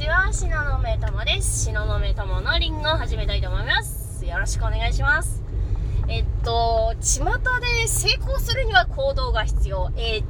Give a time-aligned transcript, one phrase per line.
[0.00, 1.66] ちは、しののめともです。
[1.66, 4.24] しののめとものリンゴを始めたいと思います。
[4.24, 5.42] よろしくお願いします。
[6.08, 7.26] えっと、巷
[7.60, 9.92] で成功するには行動が必要。
[9.98, 10.26] えー、っ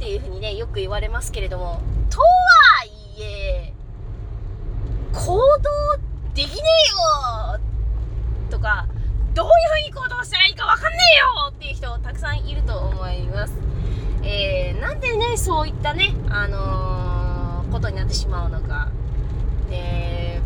[0.00, 1.80] ていうふうにね、よく言われますけれども、
[2.10, 2.26] とは
[2.86, 3.72] いえ、
[5.12, 5.46] 行動
[6.34, 6.62] できね
[7.52, 7.60] えよ
[8.50, 8.88] とか、
[9.32, 13.54] どういうふうに行動したらいいかわかんねえよっていう人たくさんいると思います。
[14.24, 18.88] えー、なんでね、そういったね、あのー、ことになってしまうのか。
[19.70, 20.40] で、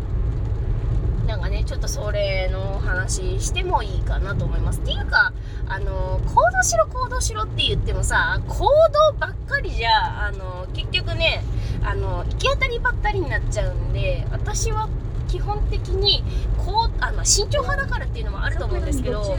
[1.27, 4.79] なんかね、ちょっとそれの話してもいいかなと思います。
[4.79, 5.33] っていうか、
[5.67, 11.43] あのー、行動しろ行動しろって言ってもさ、行動ばっかりじゃ、あの結局ね、
[11.83, 14.89] あの行き当たりばったりになっちゃうんで、私は
[15.29, 16.23] 基本的に
[16.57, 19.37] こうあの慎重派だからっていうのもあると思うんですけどそ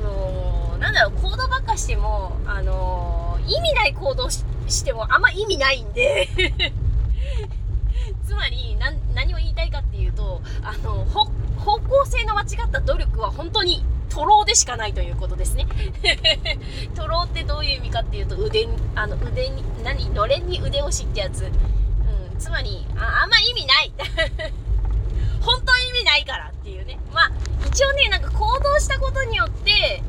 [0.00, 6.28] のなんだろう行動ばっかしてもあの意味ない行動してもあんま意味ないんで
[8.24, 8.76] つまり
[9.14, 15.66] 何を言いたいかっていうとあの方向性の間違った努力は本当にトローでしかないということですね。
[16.94, 21.44] トローってどういう意味かっていうと腕に、あの腕に、何、のれんに腕押しってやつ。
[21.44, 21.50] うん、
[22.38, 23.92] つまり、ああんま意味ない
[25.40, 26.98] 本当意味ないからっていうね。
[27.10, 27.32] まあ、
[27.66, 30.02] 一応ね、なんか行動したことによって、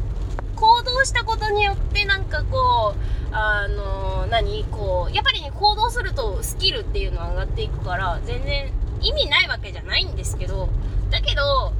[0.63, 4.63] 行動したことによってなんかこう、あの、何？
[4.71, 10.69] こう、やっぱりね、行動するとスキルっていうのは上がっていくから、全然意味ないわけじゃないんですけど、
[11.09, 11.73] だけど、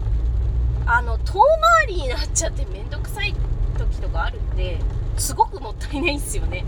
[0.86, 1.40] あの、遠
[1.86, 3.34] 回りになっちゃってめんどくさい
[3.78, 4.80] 時とかあるんで、
[5.18, 6.66] すごくもったいないんですよね。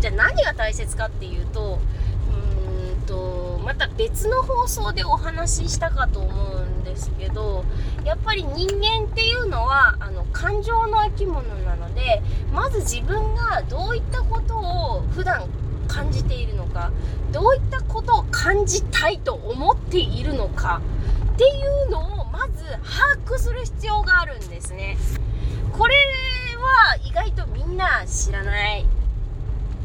[0.00, 1.78] じゃあ何が大切かっていう、と、
[3.72, 7.64] また別の放送でお話ししたかと思うんですけど
[8.04, 12.20] やっぱり人間っていうのはあの感情の生き物なので
[12.52, 15.48] まず自分がどういったことを普段
[15.88, 16.92] 感じているのか
[17.32, 20.82] どういったことを感じたいと思っているのか
[21.32, 21.48] ってい
[21.86, 24.98] うのをまず把握する必要があるんですね。
[25.72, 25.94] これ
[26.58, 28.84] は意外とみんな知らない。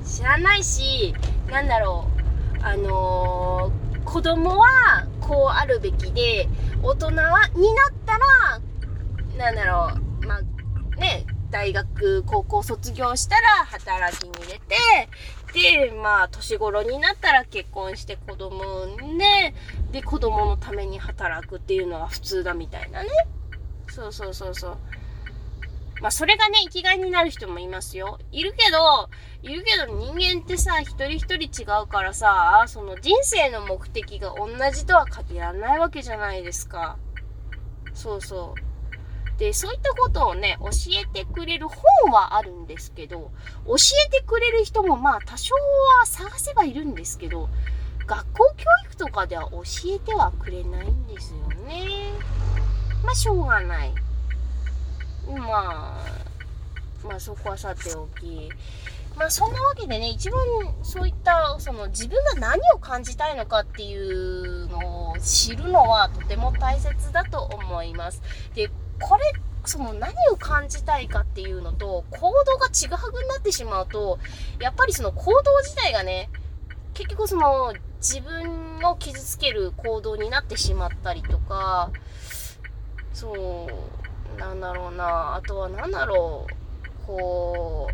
[0.06, 1.16] 知らないし
[1.50, 2.17] なんだろう。
[2.62, 6.48] あのー、子供はこうあるべきで、
[6.82, 8.60] 大人はになったら、
[9.38, 9.92] なんだろ
[10.22, 10.42] う、まあ、
[11.00, 19.54] ね、大学、高校卒業したら働きに出て、で、まあ、年頃になったら結婚して子供産んで、
[19.92, 23.10] で、子供のために働くっていうのが普通だみたいなね。
[23.90, 24.78] そうそうそうそう。
[26.02, 28.20] まあ、それがね、生きがいになる人もいますよ。
[28.32, 29.10] いるけど、
[29.42, 36.98] いるけど人間ってさ、一人一人違うからさ、その人生の目的が同じとは限らないわけじゃないですか。
[37.94, 39.40] そうそう。
[39.40, 40.70] で、そういったことをね、教
[41.00, 43.32] えてくれる本はあるんですけど、
[43.66, 43.76] 教
[44.08, 45.56] えてくれる人もまあ多少
[46.00, 47.50] は探せばいるんですけど、
[48.06, 49.62] 学校教育とかでは教
[49.96, 52.12] えてはくれないんですよね。
[53.04, 53.94] まあしょうがない。
[55.36, 55.98] ま
[57.04, 58.50] あ、まあそこはさておき、
[59.16, 60.42] まあそんなわけでね、一番
[60.84, 68.22] そういった、その自分が何を感じたいのかっていうのを知るのはとても大切だと思います。
[68.56, 69.24] で、これ、
[69.66, 74.18] その何を感じたいかっていうのと行動がちぐはぐになってしまうと、
[74.60, 76.30] やっぱりその行動自体がね、
[76.94, 81.92] 結局その自分を傷つける行動になってしまったりとか、
[83.14, 84.07] そう、
[84.38, 85.36] なんだろうな。
[85.36, 86.54] あとは何だろう。
[87.06, 87.88] こ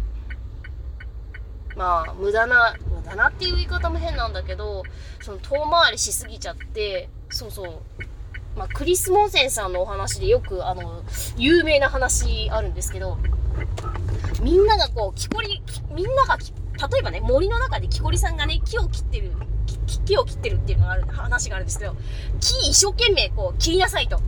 [1.76, 4.84] うまあ無駄な無駄なっていう言い方も変なんだけど
[5.22, 7.74] その遠回りしすぎちゃってそうそう。
[8.56, 11.04] まあ、クリス・モンセンさんのお話でよくあの
[11.38, 13.18] 有名な話あるんですけど
[14.44, 19.32] みんながこう木こりみんなが例えばね森の中で木こりさんがね木を切ってる
[20.06, 21.96] 木を切ってるっていうのがある話があるんですけど
[22.40, 24.20] 木一生懸命こう切りなさいと。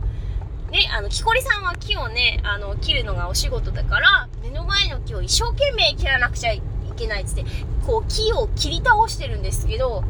[0.76, 6.62] ね、あの、木こりさんは木をね、あの、切るのがお仕事だから、目の前の木を一生懸命切らなくちゃい
[6.96, 7.44] けないっつって、
[7.86, 10.04] こう、木を切り倒してるんですけど、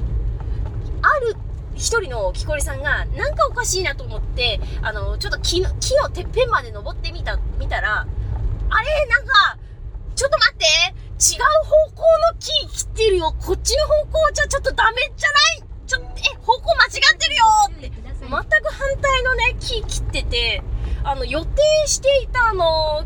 [1.03, 1.37] ある
[1.77, 9.59] 一人の木こりさんが、なんかおかしいなと思って、あの、ちょっと木の、木のてっぺんまで登ってみた、見たら、あれなんか、
[10.17, 12.03] ちょっと待って違う方向
[12.33, 12.47] の木
[12.77, 13.33] 切ってるよ。
[13.39, 15.46] こっちの方向じゃちょっとダメじゃない？
[20.37, 20.63] て、
[21.03, 23.05] あの、予定していたあの、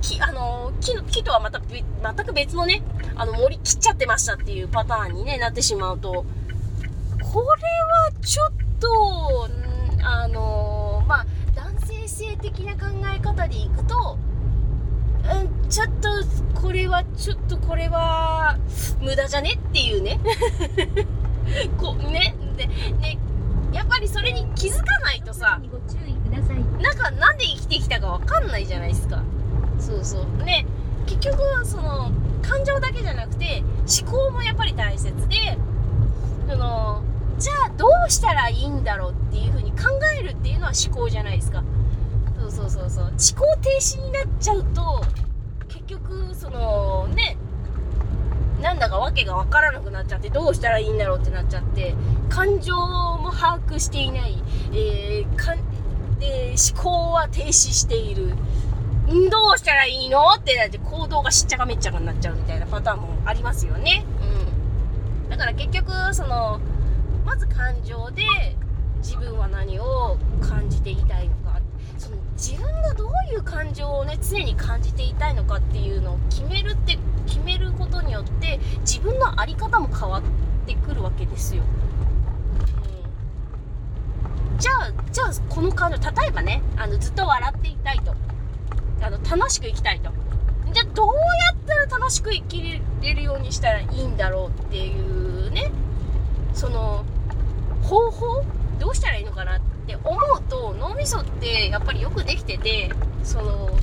[0.00, 2.82] 木、あの、木、木とはまた全く別のね、
[3.16, 6.24] あの森切っちゃってましたっていうパターンにね、なってしまうと、
[7.22, 9.48] これはちょっと、
[10.02, 14.18] あの、まあ、男性性的な考え方でいくと、
[15.24, 18.58] うん、ちょっと、これは、ちょっとこれは、
[19.00, 20.18] 無駄じゃねっていうね。
[21.78, 23.18] こうね、で、ね、
[24.14, 25.60] それに気づかないとさ。
[26.34, 26.56] なさい。
[26.82, 29.22] なんかなんで生きてきたかわかんないじゃないですか。
[29.78, 30.44] そうそう。
[30.44, 30.66] ね
[31.06, 32.10] 結局はその
[32.42, 33.62] 感情だけじゃなくて
[34.02, 35.58] 思考もやっぱり大切で
[36.48, 37.02] その
[37.38, 39.78] じゃあどうしたらいいんだろうっていうふうに考
[40.18, 41.62] えるっていうのは思考じゃないですか。
[42.38, 43.04] そうそうそうそう。
[43.04, 45.04] 思考停止になっちゃうと
[45.68, 47.36] 結局そのね
[48.60, 51.94] なんだか訳が分からなくなっちゃってどうしたらいいんだろうってなっちゃって
[52.30, 54.42] 感情も把握していない、
[54.72, 55.36] えー、
[56.24, 58.34] かんで思考は停止している
[59.30, 64.04] どうしたらいいのってなって行動がしっちゃかめっちゃかになっちゃうみたいなパターンもありますよね。
[65.26, 65.28] うん。
[65.28, 66.58] だから結局、その、
[67.26, 68.22] まず感情で
[68.98, 71.60] 自分は何を感じていたいのか。
[71.98, 80.22] その自分がどういう感情をね、常に感じていたいのかっていうのを決めるって、決めることによって自分の在り方も変わっ
[80.66, 81.62] てくるわけですよ。
[84.64, 88.14] じゃあ、じゃあこの感情、例えばね、あのずっと笑っていたいと。
[89.04, 90.10] あの楽しく生きたいと
[90.72, 91.20] じゃあどうや
[91.52, 95.70] ったら楽しく生きれるようにしたらいいんだろうっていうね
[96.54, 97.04] その
[97.82, 98.44] 方法
[98.80, 102.90] どうしたらいいのかなって思うと脳みそってやっぱりよくできてて
[103.22, 103.78] その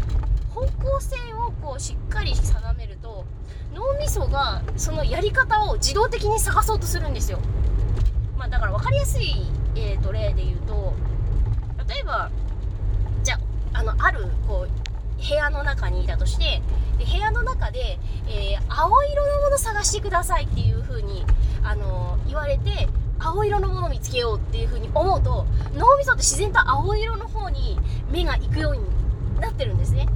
[0.50, 3.26] 方向性をこうしっかり定めると
[3.76, 7.40] 脳みそがそのやり方を自動的に探そうとするんですよ。
[8.38, 9.46] まあ、だから分かりやすい、
[9.76, 10.71] えーと、例で言うと
[12.02, 12.32] えば
[13.24, 13.36] じゃ
[13.74, 14.82] ああのあるこう
[15.22, 16.62] 部屋の中にいたとして
[16.98, 21.26] で部屋の中で、えー、青色のもの探してくださいっていう風に、
[21.64, 22.88] あのー、言われて
[23.20, 25.46] 青色のもの見つけようっていう風に思うと
[25.76, 30.08] 脳みそって自然と青色の方に目が行くようになってるんですね。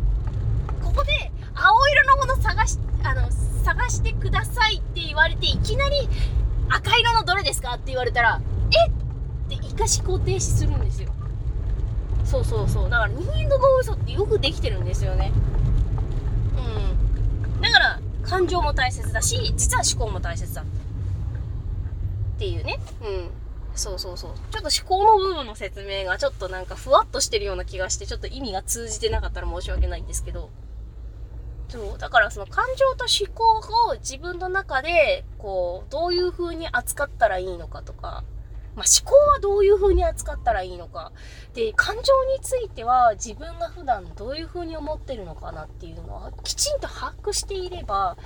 [0.84, 3.30] ここで青色のもの探しあの
[3.64, 6.10] 探してくださいって言われていきなり
[6.70, 8.42] 赤色のどれですかって言われたら
[8.72, 8.94] えっ
[9.50, 11.12] て一回思考停止するんですよ。
[12.25, 12.89] そうそうそう。
[12.89, 15.31] だから人間の脳みそってよくできてるんですよね。
[17.56, 17.62] うん。
[17.62, 20.66] だから感情も大切だし実は思考も大切だっ
[22.39, 22.80] ていうね。
[23.01, 23.30] うん。
[23.75, 24.31] そうそうそう。
[24.51, 30.50] ちょっと思考の部分の説明がちょっとなんかふわっとしてるような気がしてちょっと意味が通じてなかったら申し訳ないんですけど。
[31.69, 31.98] そう。
[31.98, 38.24] だからその感情と思考を自分の中でこうどういう風に扱ったらいいのかとか。
[38.75, 41.12] まあ、思考はどういう風に扱ったらいいのか。
[41.54, 48.18] で、感情については自分が普段どういう風に思ってるのかなっていうのはきちんと把握していれば、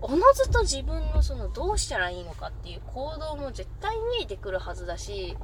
[0.00, 5.36] おのずと自分のそのどうしたらいいのかっていう行動も絶対見えてくるはずだし、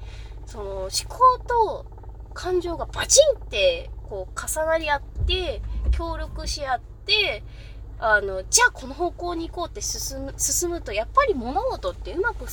[0.47, 1.87] その思考と
[2.35, 7.43] 感情がバチンってこう重なり合って、協力し合って、
[8.03, 12.47] あの、じゃあこの方向に行こうって進む、進むと、やっぱり物事ってうまくい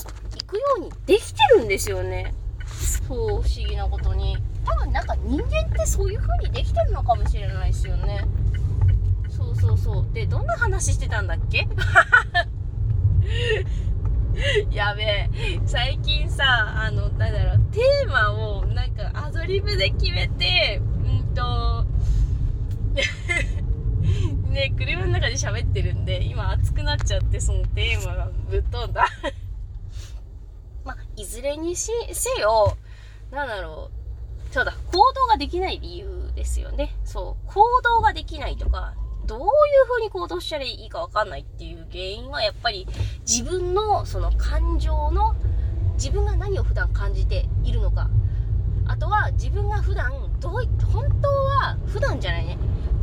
[0.44, 2.34] くようにできてるんですよね。
[3.08, 4.38] そう、不思議なことに。
[4.66, 8.26] 多分なんか人間ってそういう風にできてるのかもしれないですよね。
[9.30, 10.06] そうそうそう。
[10.14, 11.66] で、どんな話してたんだっけ？
[14.70, 15.30] やべえ。
[15.66, 16.44] 最近さ、
[16.84, 21.86] あの、なんだろう、テーマをなんかアドリブで決めて、うんと、
[24.52, 29.08] ね、車の中で喋ってるんで、今熱くなっちゃって、そのテーマがぶっ飛んだ。
[30.84, 31.92] まあ、いずれに、せ
[32.40, 32.78] よ、
[33.32, 33.90] なんだろ
[34.50, 34.54] う。
[34.54, 36.96] そうだ、行動ができない理由ですよね。
[37.04, 38.94] そう、行動ができないとか、
[39.26, 39.48] どういう
[39.90, 42.88] 風に行動したらいいかわかんないっていう原因は、やっぱり
[43.28, 45.36] 自分のその感情の、
[45.96, 48.10] 自分が何を普段感じているのか。
[48.90, 52.58] あとは自分が普段どうい本当は普段じゃないね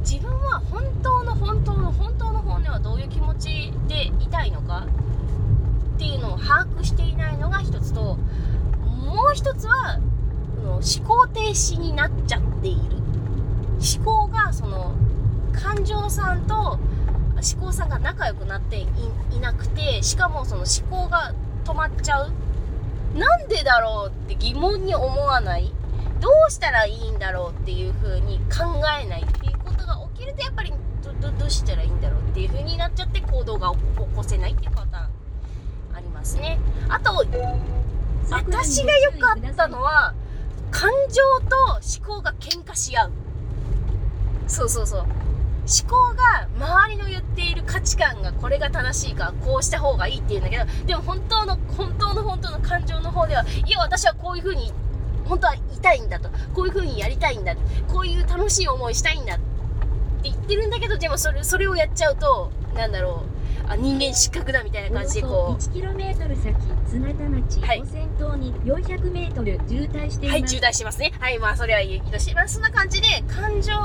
[0.05, 4.87] 自分は本当の本当の本当の本音はどういう気持ちでいたいのか
[5.97, 8.19] っていうのを把握していないのが一つと
[8.85, 9.99] もう一つは
[10.63, 12.81] 思考停止になっちゃっている。
[13.97, 14.95] 思考がその
[15.53, 16.81] 感情さんと思
[17.61, 18.81] 考さんが仲良くなって
[19.33, 21.35] いなくてしかもその思考が
[21.65, 22.33] 止まっちゃう。
[23.17, 25.73] なんでだろうって疑問に思わない。
[26.21, 29.54] どうしたらいいんだろうっていう風に考えないっていう
[30.25, 33.79] けるとやっぱりどどうしたらいいんだろうっていう風になっちゃって行動が起
[34.15, 36.59] こせないっていうパターンありますね。
[36.89, 37.25] あと
[38.31, 40.15] 私がよくあったのは
[40.71, 43.13] 感情と思考が喧嘩し合う。
[44.47, 45.01] そうそうそう。
[45.01, 54.75] 思考が周りの言っている価値観がこれが正しいかこうした方がいいっていうんだけどでも本当の本当の本当の感情の方ではいや私はこういう風に
[55.25, 56.29] 本当はいたいんだと。
[56.55, 57.55] こういう風にやりたいんだ
[57.89, 59.39] こういう楽しい思いしたいんだ
[60.45, 63.25] ってるんだけどでもそれそれをやっちゃうとなんだろ
[63.67, 66.55] うあ人間失格だみたいな感じでこう 1km 先
[66.87, 71.13] 綱田町はいを先頭に 400m 渋滞していはい、ます、渋滞してますね。
[71.19, 72.55] はい、まあ、それはいいとします。
[72.55, 73.83] そんな感じで、感情と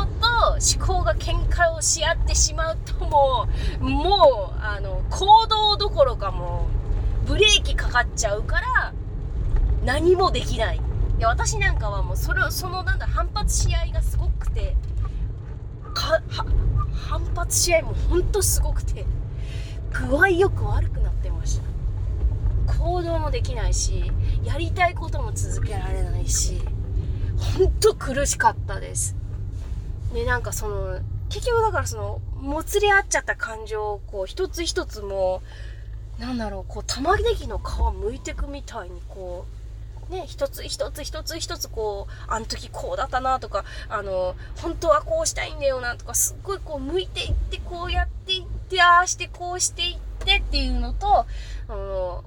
[0.78, 3.48] 思考が喧嘩をし合ってしまうと、も
[3.80, 6.68] う、もう、あの、行動どころかも
[7.25, 8.94] う、ブレーキかかっちゃうから、
[9.84, 10.78] 何もできない。
[10.78, 14.75] いや、私なんかはもう、それを、その、なんだ、反発し合いがすごくて、
[16.94, 19.06] 反発し合もほんとすごくて、
[19.92, 21.70] 具合よく悪くなってました。
[22.78, 24.12] 行動もできないし
[24.44, 26.62] やりたいことも続けられないし
[27.58, 29.16] ほんと苦しかったです
[30.13, 31.00] でなんかその
[31.30, 35.42] 結局だからそのもつれ合っちゃった感情をこう一つ一つも
[36.20, 39.59] うなんだろうこう玉ねぎの皮剥いてくみたいにこう
[40.10, 51.25] ね一つ一つ一つ一つこうあの時こうだったなとかあの本当はこうしたいんだよなとかすっごいこう剥いていってこうやっていってああしてこうしていってっていうのとあ
[51.70, 52.24] の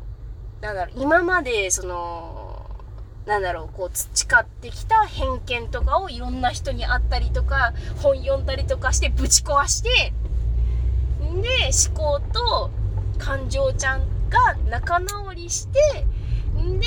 [0.62, 2.71] なんだろう、今まで、その、
[3.27, 10.12] なんだろう、こう、培ってきた偏見とかをいろんな人に会ったりとか、本読んだりとかしてぶち壊して、
[11.25, 11.49] んで、
[11.89, 12.71] 思考と
[13.19, 16.07] 感情ちゃんが仲直りして、
[16.61, 16.87] んで、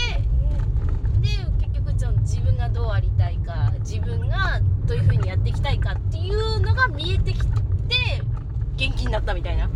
[2.26, 7.48] 自分がどうありたいか、自分がどういう風にやっていきたいかっていうのが見えてきて、
[8.76, 9.70] 元気になったみたいな。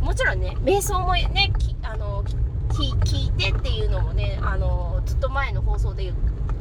[0.00, 2.24] もちろんね、瞑想もね、あの、
[2.70, 6.14] 聞いてっていうのもねあのずっと前の放送で言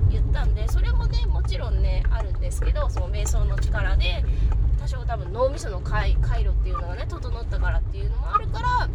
[0.09, 4.23] 言ったんでそれもねもちろんねあるんですけどその瞑想の力で
[4.79, 8.89] 多少多分脳みその回回路っていうのがね整ったからっていうのもあるから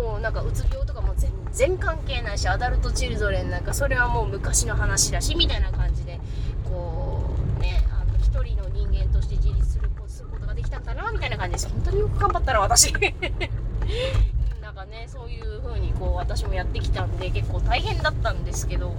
[0.00, 6.18] もうなんかうつ病とかも全然関係ないしアダルトチルドレンなんかそれはもう昔の話だしみたいな感じで
[6.64, 11.68] こうねあの一人の人間として自立するすることができたんだなみたいな感じです。
[11.68, 12.92] 本当によく頑張ったな私。
[14.60, 18.92] なんかねそういう風にこう私もやってきたんで結構大変だったんですけど。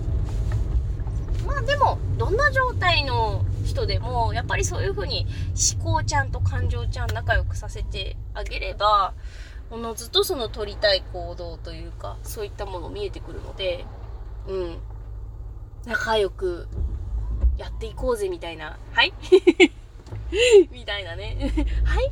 [1.45, 5.27] まあでもどんな状態の人でもやっぱりそういう風に
[5.77, 9.13] 思考ちゃんと感情ちゃん仲良くさせてあげれば
[9.71, 13.85] おのずとその取りたい行動というかそういったもの見えてくるので
[14.47, 14.77] うん。
[15.85, 16.67] 仲良く
[17.57, 18.77] やっていこうぜみたいな。
[18.91, 19.13] はい。
[20.71, 21.37] みたいなね。
[21.85, 22.11] はい。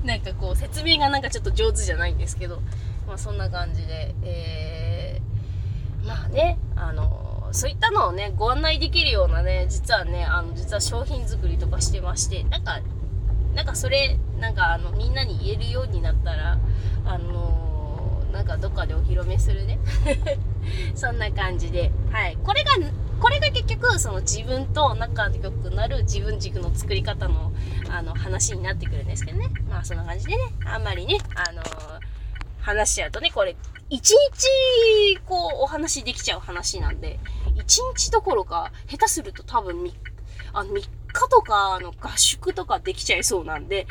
[0.04, 2.60] なんかこう説明がなんかちょっと上手じゃないんですけど、
[3.06, 12.80] まあそんな感じで、えー、まあね、あの、そういったのをね、ご案内できるようなね、実はね、あの、実は商品作りとかしてまして、なんか、
[13.56, 16.58] なんかそれ、なんかあの、みんなに言えるようになったら、
[17.06, 19.78] あのなんかどっかでお披露目するね。
[20.94, 22.36] そんな感じで、はい。
[22.44, 22.72] これが、
[23.18, 27.50] これが結局、その自分と仲良くなる自分軸の作り方の、
[27.88, 29.48] あの、話になってくるんですけどね。
[29.70, 31.62] まあ、そんな感じでね、あんまりね、あの
[32.60, 33.56] 話しちゃうとね、これ、
[33.88, 37.18] 一日、こう、お話できちゃう話なんで、
[37.54, 39.90] 一日どころか、下手すると多分、
[40.52, 40.88] あの、3日
[41.28, 43.86] とか、あの、合宿とかできちゃいそうなんで、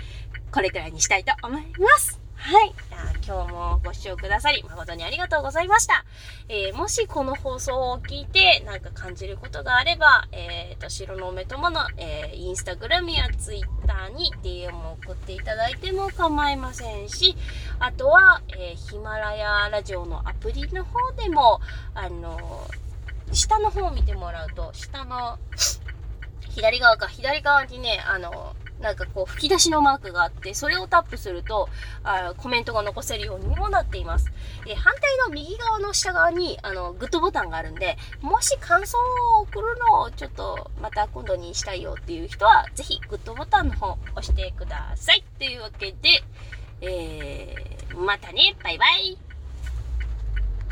[0.52, 2.26] これくらいにしたいと思います。
[2.38, 2.74] はい。
[2.90, 6.06] じゃあ今日もご視聴くださり誠にありがとうございました。
[6.48, 17.36] えー、もしこの放送を聞いてなんか感じることがあれば、えっ、ー、と、白の目ともの、えー、インスタグラムやツイッターに DM を送っていただいても構いませんし、
[17.80, 21.62] あとは、えヒマラヤラジオのアプリの方でも、
[21.96, 22.38] あの
[23.32, 25.40] 下の方を見てもらうと、下の、
[26.50, 31.70] 左側か、左側にね、あのなんかこう吹き出しのマークがあって、それをタップすると、
[32.04, 34.32] あコメントが残せるようにもなっています。
[34.68, 38.98] え反対の右側の下側に、あの、グッドボタンがあるんで、もし感想
[39.40, 45.24] を送るのをちょっとまた今度にしたいよっていう人は、ぜひグッドボタンの方押してください。
[45.40, 46.24] というわけで、
[46.82, 49.25] えー、またね、バイバイ。